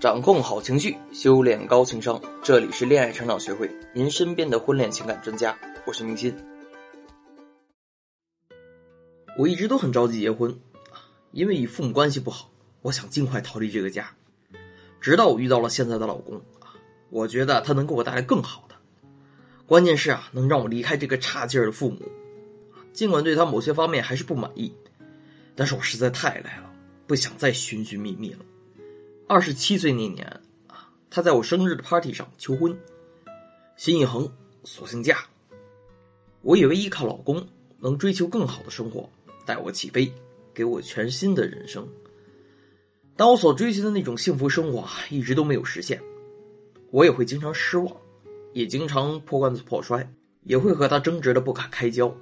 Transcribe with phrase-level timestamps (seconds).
[0.00, 2.18] 掌控好情绪，修炼高情商。
[2.42, 5.54] 这里是恋爱成长学会，您身边的婚恋情感专家。
[5.84, 6.34] 我是明心。
[9.36, 10.58] 我一直都很着急结婚，
[11.32, 12.50] 因为与父母关系不好，
[12.80, 14.10] 我想尽快逃离这个家。
[15.02, 16.40] 直到我遇到了现在的老公，
[17.10, 18.74] 我觉得他能给我带来更好的。
[19.66, 22.00] 关键是啊，能让我离开这个差劲儿的父母。
[22.94, 24.72] 尽管对他某些方面还是不满意，
[25.54, 26.72] 但是我实在太累了，
[27.06, 28.38] 不想再寻寻觅觅了。
[29.30, 30.26] 二十七岁那年
[30.66, 32.76] 啊，他在我生日的 party 上求婚，
[33.76, 34.28] 心一横，
[34.64, 35.18] 索性嫁。
[36.42, 37.46] 我以为依靠老公
[37.78, 39.08] 能追求更好的生活，
[39.46, 40.12] 带我起飞，
[40.52, 41.86] 给我全新的人生。
[43.14, 46.02] 但我所追求的那种幸福生活一直都没有实现。
[46.90, 47.96] 我也会经常失望，
[48.52, 50.12] 也经常破罐子破摔，
[50.42, 52.12] 也会和他争执的不可开交。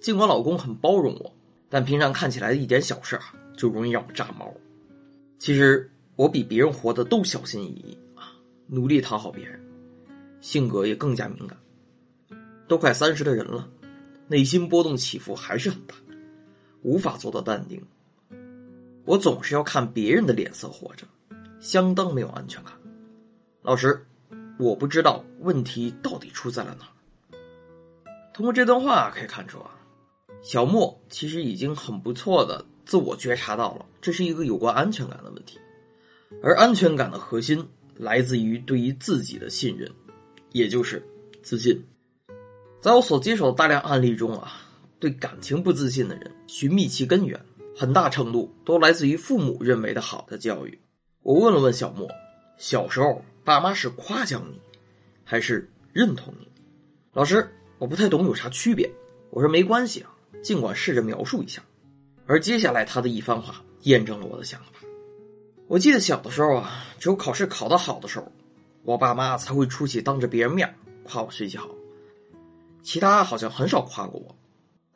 [0.00, 1.32] 尽管老公很包容我，
[1.68, 4.52] 但平常看起来的一点小事啊，就容易让我炸毛。
[5.38, 5.88] 其实。
[6.20, 9.58] 我比别人活得都小心翼翼啊，努力讨好别人，
[10.42, 11.56] 性格也更加敏感。
[12.68, 13.66] 都快三十的人了，
[14.28, 15.94] 内心波动起伏还是很大，
[16.82, 17.82] 无法做到淡定。
[19.06, 21.06] 我总是要看别人的脸色活着，
[21.58, 22.74] 相当没有安全感。
[23.62, 24.04] 老师，
[24.58, 27.38] 我不知道问题到底出在了哪。
[28.34, 29.70] 通过这段话可以看出啊，
[30.42, 35.58] 小莫其实已经很不错的自我觉察到了，这是一个有关安全感的问题。
[36.42, 39.90] 而安全感的核心来自于对于自己的信任，
[40.52, 41.02] 也就是
[41.42, 41.82] 自信。
[42.80, 44.62] 在我所接手的大量案例中啊，
[44.98, 47.38] 对感情不自信的人，寻觅其根源，
[47.76, 50.78] 很大程度都来自于父母认为的好的教育。
[51.22, 52.08] 我问了问小莫，
[52.56, 54.58] 小时候爸妈是夸奖你，
[55.24, 56.48] 还是认同你？
[57.12, 57.46] 老师，
[57.78, 58.90] 我不太懂有啥区别。
[59.30, 61.62] 我说没关系啊，尽管试着描述一下。
[62.26, 64.80] 而接下来他的一番话验证了我的想法。
[65.70, 68.26] 我记得小的时候啊，只有考试考得好的时候，
[68.82, 71.68] 我爸妈才会出去当着别人面夸我学习好，
[72.82, 74.34] 其他好像很少夸过我。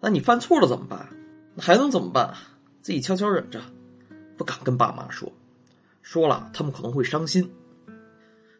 [0.00, 1.08] 那你犯错了怎么办？
[1.56, 2.34] 还能怎么办？
[2.82, 3.62] 自己悄悄忍着，
[4.36, 5.32] 不敢跟爸妈说，
[6.02, 7.48] 说了他们可能会伤心。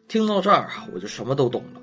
[0.07, 1.81] 听到这儿，我就什么都懂了。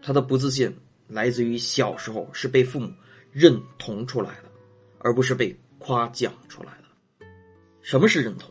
[0.00, 0.72] 他的不自信
[1.08, 2.92] 来自于小时候是被父母
[3.32, 4.44] 认同出来的，
[5.00, 7.26] 而不是被夸奖出来的。
[7.82, 8.48] 什么是认同？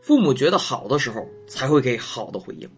[0.00, 2.68] 父母觉得好的时候才会给好的回应，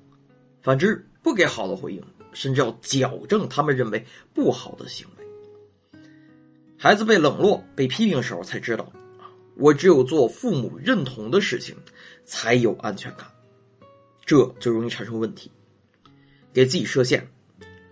[0.60, 2.02] 反之不给好的回应，
[2.32, 6.00] 甚至要矫正他们认为不好的行为。
[6.76, 8.92] 孩子被冷落、被批评的时候才知道，
[9.56, 11.76] 我只有做父母认同的事情，
[12.24, 13.24] 才有安全感，
[14.26, 15.50] 这就容易产生问题。
[16.52, 17.26] 给自己设限，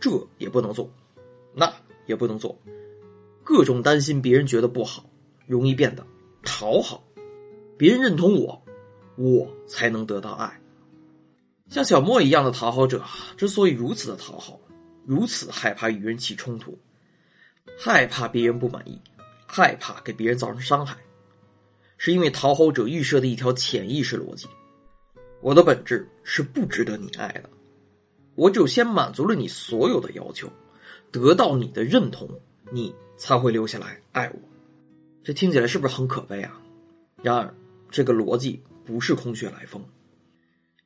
[0.00, 0.90] 这也不能做，
[1.54, 1.72] 那
[2.06, 2.58] 也不能做，
[3.44, 5.08] 各种担心别人觉得不好，
[5.46, 6.04] 容易变得
[6.42, 7.02] 讨好，
[7.78, 8.60] 别人认同我。
[9.20, 10.58] 我才能得到爱。
[11.68, 13.04] 像小莫一样的讨好者，
[13.36, 14.58] 之所以如此的讨好，
[15.04, 16.78] 如此害怕与人起冲突，
[17.78, 18.98] 害怕别人不满意，
[19.46, 20.96] 害怕给别人造成伤害，
[21.98, 24.48] 是因为讨好者预设的一条潜意识逻辑：
[25.42, 27.50] 我的本质是不值得你爱的。
[28.36, 30.50] 我只有先满足了你所有的要求，
[31.12, 32.26] 得到你的认同，
[32.72, 34.38] 你才会留下来爱我。
[35.22, 36.58] 这听起来是不是很可悲啊？
[37.22, 37.54] 然而，
[37.90, 38.62] 这个逻辑。
[38.90, 39.84] 不是空穴来风，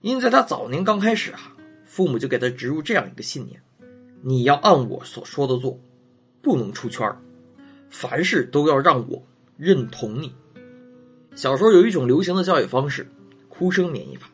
[0.03, 1.57] 因在他早年刚开始啊，
[1.87, 3.63] 父母就给他植入这样一个信念：
[4.21, 5.81] 你要按我所说的做，
[6.43, 7.11] 不能出圈
[7.89, 9.23] 凡事都要让我
[9.57, 10.35] 认同你。
[11.35, 13.11] 小时候有一种流行的教育方式——
[13.49, 14.29] 哭声免疫法，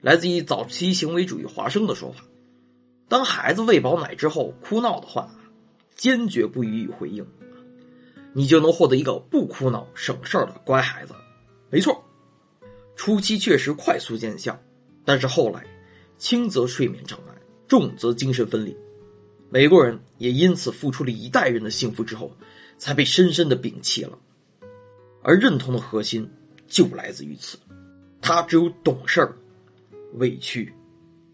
[0.00, 2.24] 来自于早期行为主义华生的说法：
[3.06, 5.30] 当孩子喂饱奶之后哭闹的话，
[5.94, 7.26] 坚决不予以回应，
[8.32, 11.12] 你就能获得一个不哭闹、省事儿的乖孩子。
[11.68, 12.02] 没错。
[12.98, 14.60] 初期确实快速见效，
[15.04, 15.64] 但是后来，
[16.18, 17.34] 轻则睡眠障碍，
[17.68, 18.76] 重则精神分裂。
[19.48, 22.36] 美国人也因此付出了一代人的幸福之后，
[22.76, 24.18] 才被深深的摒弃了。
[25.22, 26.28] 而认同的核心
[26.66, 27.56] 就来自于此，
[28.20, 29.36] 他只有懂事儿、
[30.14, 30.74] 委屈、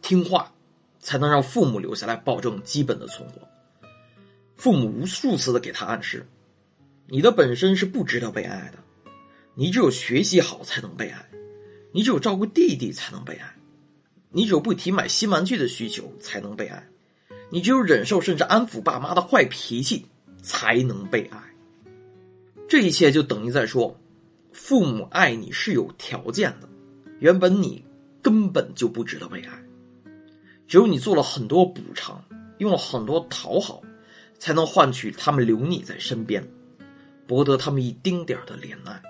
[0.02, 0.52] 听话，
[1.00, 3.40] 才能让父母留下来，保证基本的存活。
[4.54, 6.26] 父母无数次的给他暗示：
[7.08, 8.78] 你的本身是不值得被爱的，
[9.54, 11.26] 你只有学习好才能被爱。
[11.96, 13.54] 你只有照顾弟弟才能被爱，
[14.30, 16.84] 你只有不提买新玩具的需求才能被爱，
[17.50, 20.04] 你只有忍受甚至安抚爸妈的坏脾气
[20.42, 21.38] 才能被爱。
[22.66, 23.96] 这一切就等于在说，
[24.52, 26.68] 父母爱你是有条件的，
[27.20, 27.84] 原本你
[28.20, 29.64] 根本就不值得被爱，
[30.66, 32.20] 只有你做了很多补偿，
[32.58, 33.80] 用了很多讨好，
[34.36, 36.44] 才能换取他们留你在身边，
[37.24, 39.00] 博得他们一丁点的怜爱。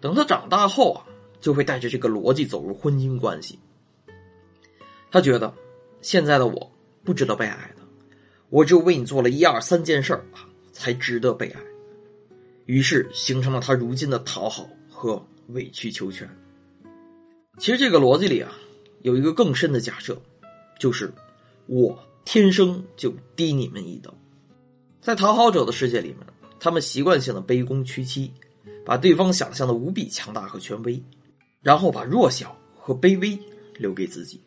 [0.00, 1.06] 等他长大后啊。
[1.40, 3.58] 就会带着这个逻辑走入婚姻关系。
[5.10, 5.52] 他觉得
[6.02, 6.72] 现在的我
[7.04, 7.82] 不值得被爱的，
[8.48, 11.60] 我只有为你做了一二三件事儿啊，才值得被爱。
[12.66, 16.28] 于是形成了他如今的讨好和委曲求全。
[17.58, 18.52] 其实这个逻辑里啊，
[19.02, 20.16] 有一个更深的假设，
[20.78, 21.12] 就是
[21.66, 24.14] 我天生就低你们一等。
[25.00, 26.18] 在讨好者的世界里面，
[26.60, 28.32] 他们习惯性的卑躬屈膝，
[28.84, 31.02] 把对方想象的无比强大和权威，
[31.62, 33.38] 然后把弱小和卑微
[33.74, 34.40] 留给自己。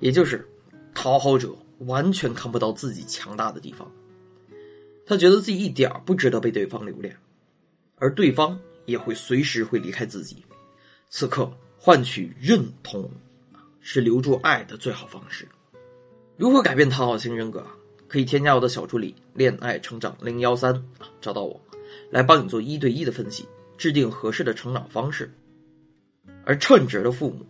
[0.00, 0.48] 也就是
[0.94, 3.90] 讨好者完全看不到自己强大的地方。
[5.06, 7.16] 他觉得自己一点不值得被对方留恋，
[7.96, 10.44] 而对方也会随时会离开自己。
[11.08, 13.10] 此刻换取认同，
[13.80, 15.48] 是留住爱的最好方式。
[16.36, 17.66] 如何改变讨好型人格？
[18.06, 20.82] 可以添加我的小助理“恋爱成长零幺三”，
[21.20, 21.60] 找到我，
[22.10, 25.30] 来帮你做一对一的分析，制定合适的成长方式。
[26.48, 27.44] 而称职的父母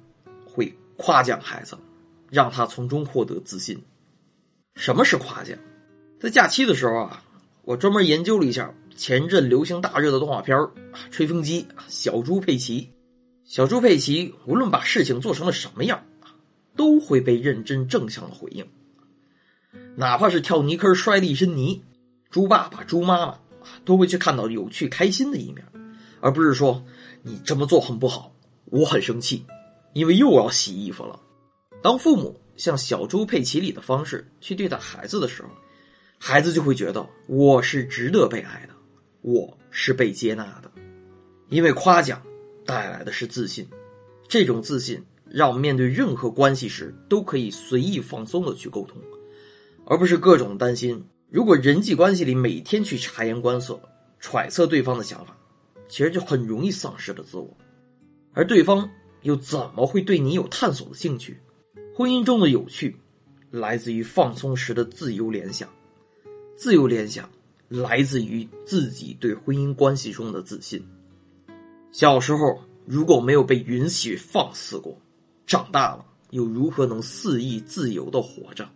[0.44, 1.78] 会夸奖孩子，
[2.28, 3.80] 让他从中获得自信。
[4.74, 5.56] 什么是夸奖？
[6.18, 7.22] 在假期的时候啊。
[7.62, 10.56] 我专门研究了一下前阵流行大热的动画片
[11.10, 12.90] 《吹风机》小猪佩奇。
[13.44, 16.02] 小猪佩奇无论把事情做成了什么样
[16.76, 18.66] 都会被认真正向的回应。
[19.96, 21.84] 哪怕是跳泥坑摔了一身泥，
[22.30, 23.38] 猪爸爸、猪妈妈
[23.84, 25.62] 都会去看到有趣开心的一面，
[26.22, 26.82] 而不是说
[27.22, 28.32] 你这么做很不好，
[28.70, 29.44] 我很生气，
[29.92, 31.18] 因为又要洗衣服了。
[31.82, 35.48] 当父母像小猪佩奇里的方式去对待孩子的时候。
[36.20, 38.74] 孩子就会觉得我是值得被爱的，
[39.20, 40.68] 我是被接纳的，
[41.48, 42.20] 因为夸奖
[42.66, 43.64] 带来的是自信，
[44.26, 45.00] 这种自信
[45.30, 49.00] 让我们面对任何关系时都可以随意放松的去沟通，
[49.86, 51.00] 而不是各种担心。
[51.30, 53.80] 如果人际关系里每天去察言观色、
[54.18, 55.36] 揣测对方的想法，
[55.88, 57.56] 其实就很容易丧失了自我，
[58.32, 58.88] 而对方
[59.22, 61.40] 又怎么会对你有探索的兴趣？
[61.94, 62.96] 婚姻中的有趣，
[63.50, 65.68] 来自于放松时的自由联想。
[66.56, 67.28] 自由联想
[67.68, 70.84] 来自于自己对婚姻关系中的自信。
[71.90, 74.96] 小时候如果没有被允许放肆过，
[75.46, 78.68] 长大了又如何能肆意自由的活着？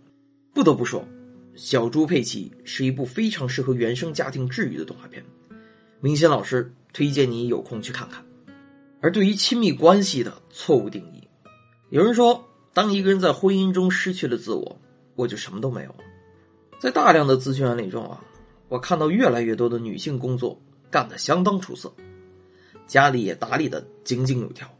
[0.52, 1.00] 不得不说，
[1.54, 5.24] 《小猪佩奇》是一部非常适合原生家庭治愈的动画片。
[6.00, 8.24] 明星老师推荐你有空去看看。
[9.02, 11.28] 而对于亲密关系的错误定义，
[11.90, 14.80] 有人说，当一个人在婚姻中失去了自我，
[15.16, 15.98] 我就什么都没有了。
[16.80, 18.22] 在大量的咨询案例中啊，
[18.68, 20.56] 我看到越来越多的女性工作
[20.88, 21.92] 干得相当出色，
[22.86, 24.72] 家里也打理的井井有条，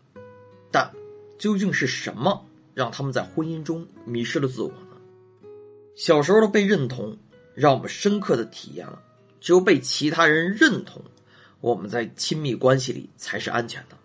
[0.71, 0.89] 但
[1.37, 4.97] 究竟是什么让他们在婚姻中迷失了自我呢？
[5.97, 7.19] 小时候的被认同，
[7.57, 9.03] 让我们深刻的体验了，
[9.41, 11.03] 只有被其他人认同，
[11.61, 13.97] 我们在亲密关系里才是安全的。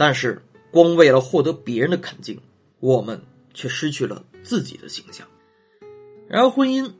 [0.00, 2.40] 但是，光为了获得别人的肯定，
[2.78, 3.20] 我们
[3.52, 5.28] 却失去了自己的形象。
[6.26, 6.90] 然而，婚姻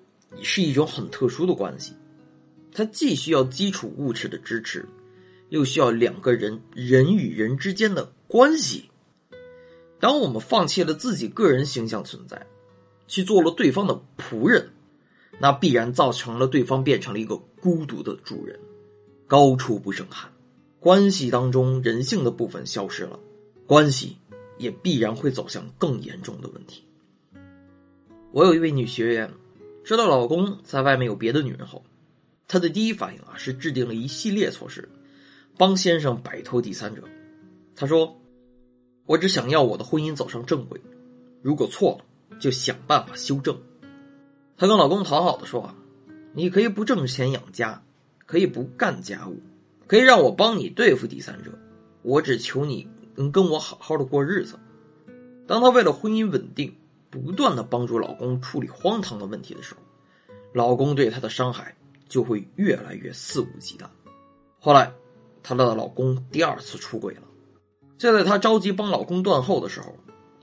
[0.43, 1.95] 是一种很特殊的关系，
[2.75, 4.87] 它既需要基础物质的支持，
[5.49, 8.91] 又需要两个人人与人之间的关系。
[9.99, 12.47] 当我们放弃了自己个人形象存在，
[13.09, 14.69] 去做了对方的仆人，
[15.39, 18.61] 那必然造成了对方变成了一个孤独的主人，
[19.27, 20.31] 高处不胜寒。
[20.81, 23.21] 关系当中人性的部分消失了，
[23.67, 24.17] 关系
[24.57, 26.83] 也必然会走向更严重的问题。
[28.33, 29.31] 我有一位女学员，
[29.85, 31.85] 知道老公在外面有别的女人后，
[32.49, 34.89] 她的第一反应啊是制定了一系列措施，
[35.59, 37.03] 帮先生摆脱第三者。
[37.77, 38.19] 她说
[39.05, 40.81] ：“我只想要我的婚姻走上正轨，
[41.43, 43.61] 如果错了，就想办法修正。”
[44.57, 45.75] 她跟老公讨好的说：“啊，
[46.33, 47.83] 你可以不挣钱养家，
[48.25, 49.41] 可以不干家务，
[49.91, 51.51] 可以让我帮你对付第三者，
[52.03, 54.57] 我只求你能跟我好好的过日子。”
[55.49, 56.73] 当她为了婚姻稳定。
[57.13, 59.81] 不断的帮助老公处理荒唐的问题的时候，
[60.53, 61.75] 老公对她的伤害
[62.09, 63.85] 就会越来越肆无忌惮。
[64.61, 64.93] 后来，
[65.43, 67.23] 她的老公第二次出轨了。
[67.99, 69.93] 就在她着急帮老公断后的时候，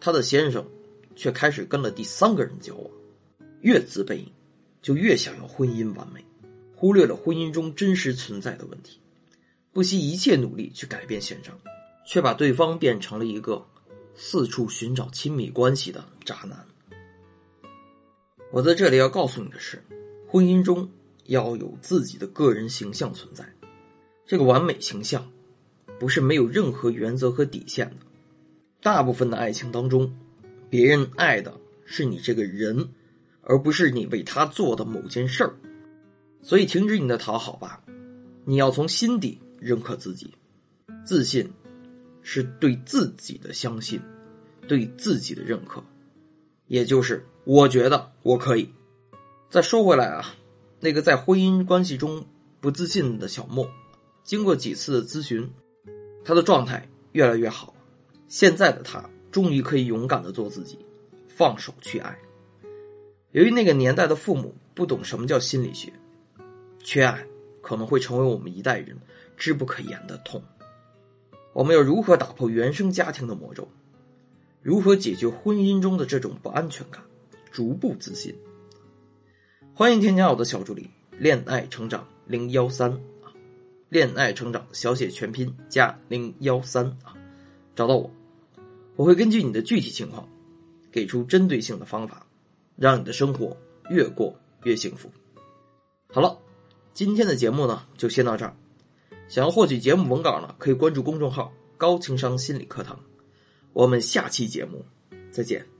[0.02, 0.68] 她的先生
[1.16, 2.92] 却开始跟了第三个人交往。
[3.62, 4.26] 越自卑，
[4.82, 6.22] 就越想要婚姻完美，
[6.76, 9.00] 忽略了婚姻中真实存在的问题，
[9.78, 11.56] 不惜一切努力去改变现状，
[12.04, 13.64] 却把对方变成了一个。
[14.16, 16.66] 四处寻找亲密关系的渣男。
[18.52, 19.80] 我在这里要告诉你的是，
[20.28, 20.90] 婚姻中
[21.26, 23.48] 要有自己的个人形象存在。
[24.26, 25.32] 这个完美形象，
[26.00, 27.98] 不是没有任何原则和底线的。
[28.82, 30.12] 大部分的爱情当中，
[30.72, 31.54] 别人爱的
[31.86, 32.90] 是你这个人，
[33.42, 35.56] 而不是你为他做的某件事儿。
[36.42, 37.84] 所以，停止你的讨好吧，
[38.44, 40.34] 你要从心底认可自己，
[41.06, 41.52] 自信。
[42.30, 44.02] 是对自己的相信，
[44.68, 45.82] 对自己的认可，
[46.68, 48.70] 也就是我觉得我可以。
[49.50, 50.36] 再说回来啊，
[50.82, 52.26] 那个在婚姻关系中
[52.60, 53.72] 不自信的小莫，
[54.26, 55.50] 经过几次的咨询，
[56.26, 57.74] 他的状态越来越好。
[58.28, 60.80] 现在的他终于可以勇敢的做自己，
[61.30, 62.20] 放手去爱。
[63.32, 65.94] 由于那个年代的父母不懂什么叫心理学，
[66.84, 67.26] 缺爱
[67.62, 68.98] 可能会成为我们一代人
[69.38, 70.44] 知不可言的痛。
[71.54, 73.68] 我们要如何打破原生家庭的魔咒？
[74.62, 77.02] 如何解决婚姻中的这种不安全感？
[77.52, 78.36] 逐步自信。
[79.74, 82.92] 欢迎添加我的小助理“恋爱成长零幺三”
[83.24, 83.32] 啊
[83.90, 87.16] ，“恋爱成长”小写全拼加零幺三啊，
[87.76, 88.12] 找到我，
[88.96, 90.28] 我会根据你的具体情况，
[90.92, 92.26] 给出针对性的方法，
[92.76, 93.56] 让你的生活
[93.90, 95.10] 越过越幸福。
[96.08, 96.38] 好了，
[96.94, 98.56] 今天的节目呢就先到这儿。
[99.28, 103.00] 想要获取节目文稿呢，可以关注公众号“高情商心理课堂”。
[103.74, 104.86] 我们下期节目
[105.32, 105.77] 再见。